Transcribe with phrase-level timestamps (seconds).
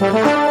[0.00, 0.45] oh you.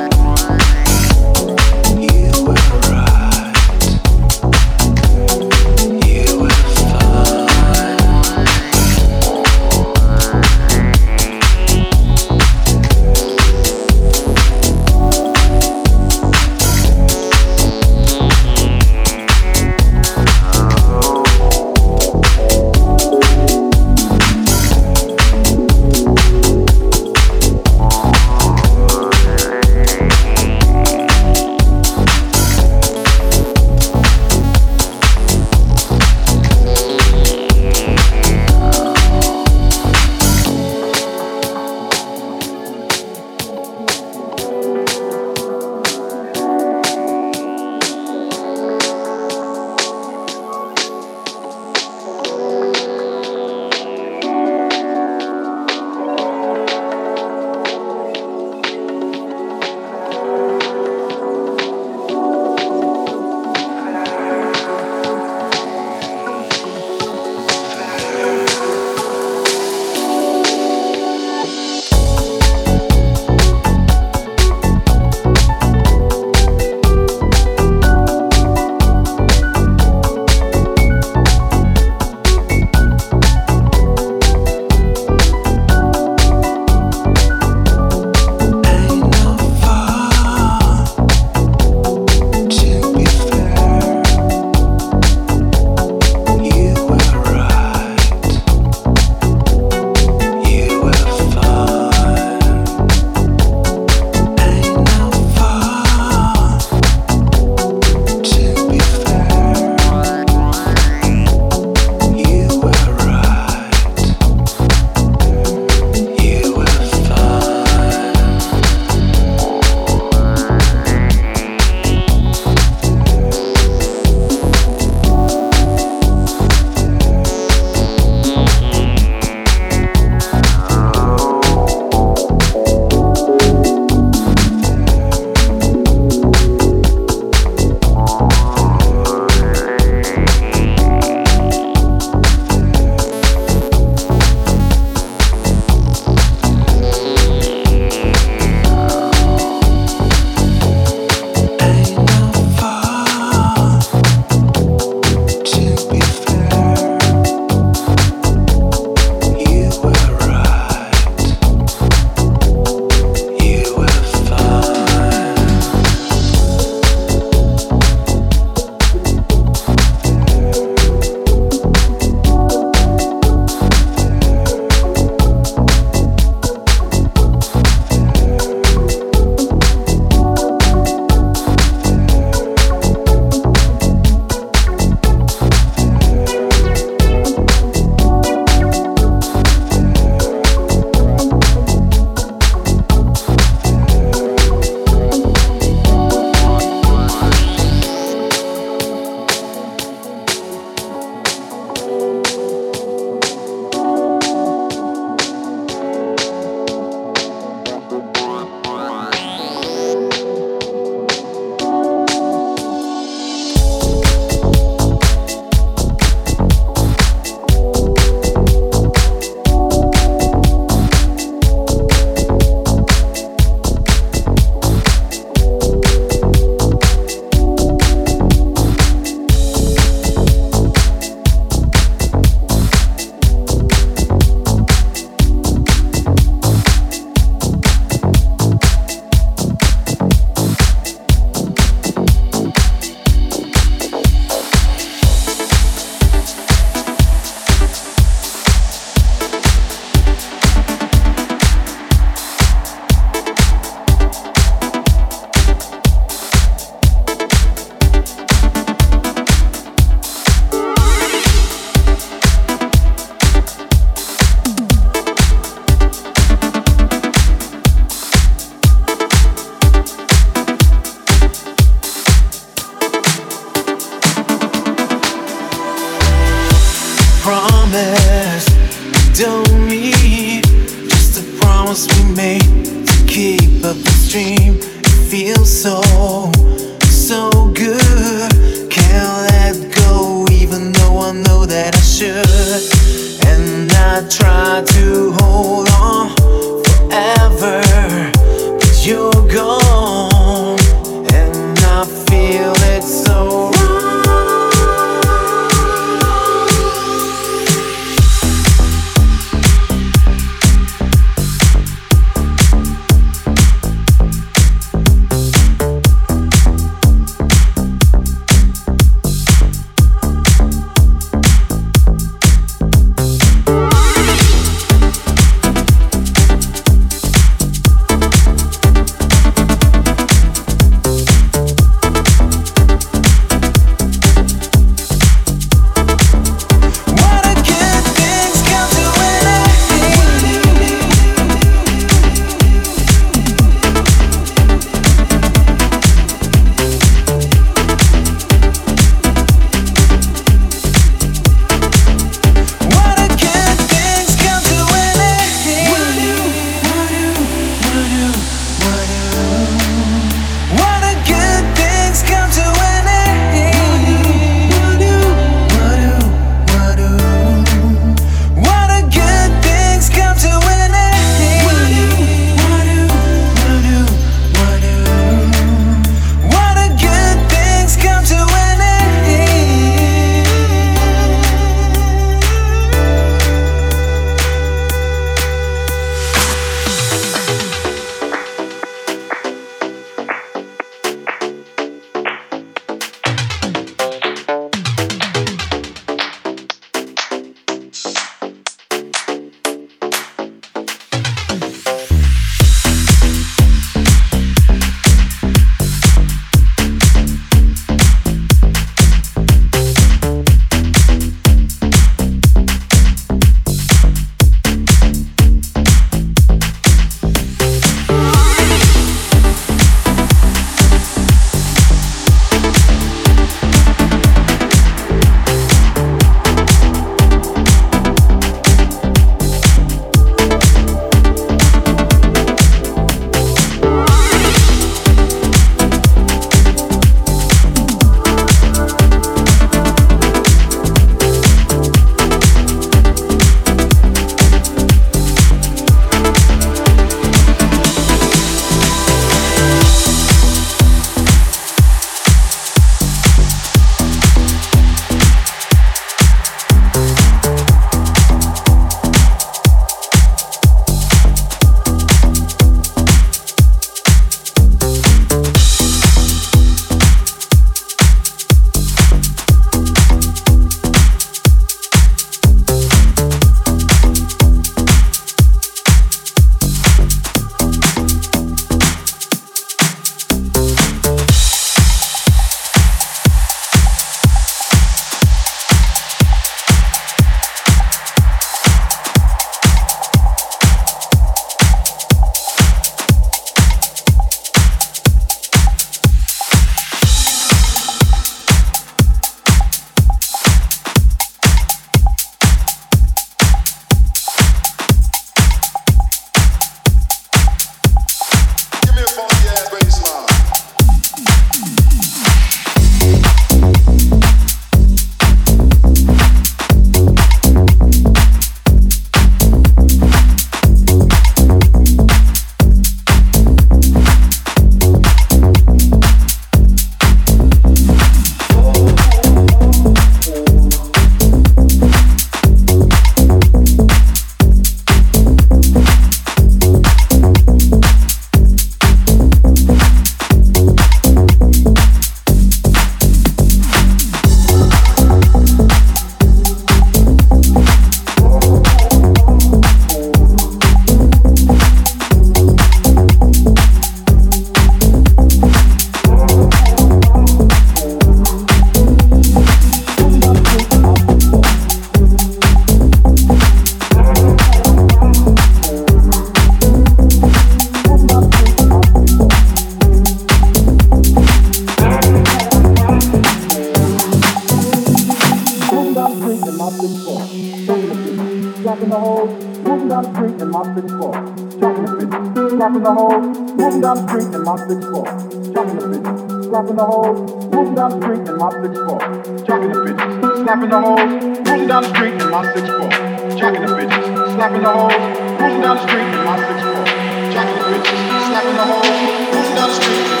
[580.55, 580.93] Sixth floor.
[581.41, 583.05] Jacking the bitches, slapping the hoes,
[583.37, 584.85] moving down the street in my sixth floor.
[585.33, 586.97] Jacking the bitches, slapping the hoes,
[587.31, 588.79] moving down the street in my sixth floor.
[589.25, 589.91] Jacking the bitches,
[590.23, 590.89] slapping the hoes,
[591.25, 592.71] moving down the street in my sixth floor.
[593.19, 593.85] Jacking the bitches,
[594.15, 594.81] slapping the hoes,
[595.21, 596.65] moving down the street in my sixth floor.
[597.13, 597.79] Jacking the bitches,
[598.09, 598.69] slapping the hoes,
[599.13, 600.00] moving down the street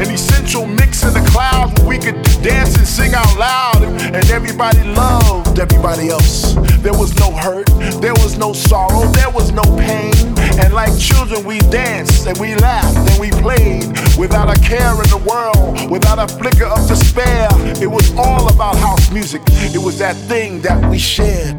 [0.00, 3.82] An essential mix in the clouds where we could dance and sing out loud.
[3.82, 6.54] And everybody loved everybody else.
[6.82, 7.66] There was no hurt,
[8.00, 10.12] there was no sorrow, there was no pain.
[10.60, 13.86] And like children, we danced and we laughed and we played
[14.18, 17.48] without a care in the world, without a flicker of despair.
[17.80, 21.56] It was all about house music, it was that thing that we shared.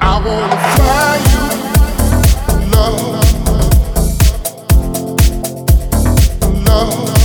[0.00, 3.24] I wanna find you, love.
[6.66, 7.17] Love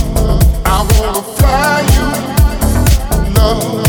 [0.92, 3.83] wanna fly you, love.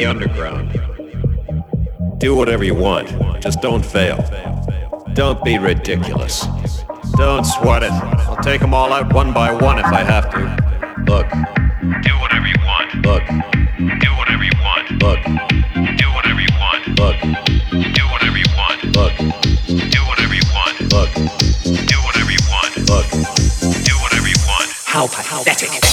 [0.00, 0.72] The underground.
[2.18, 3.08] Do whatever you want,
[3.42, 4.18] just don't fail.
[5.12, 6.46] Don't be ridiculous.
[7.16, 7.92] Don't sweat it.
[7.92, 10.40] I'll take them all out one by one if I have to.
[11.04, 11.28] Look.
[12.02, 12.94] Do whatever you want.
[13.04, 13.26] Look.
[14.00, 14.90] Do whatever you want.
[15.02, 15.22] Look.
[16.00, 16.82] Do whatever you want.
[17.00, 17.20] Look.
[17.96, 18.80] Do whatever you want.
[18.96, 19.16] Look.
[19.90, 20.80] Do whatever you want.
[20.94, 21.12] Look.
[21.92, 22.72] Do whatever you want.
[22.88, 23.10] Look.
[23.84, 24.70] Do whatever you want.
[24.86, 25.89] How pathetic.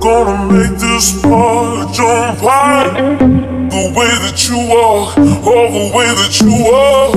[0.00, 1.94] Gonna make this part
[2.40, 3.18] high.
[3.68, 7.12] The way that you walk, all the way that you walk.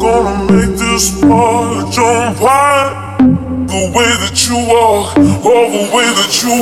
[0.00, 3.16] Gonna make this part jump high.
[3.18, 6.52] The way that you walk, the way that you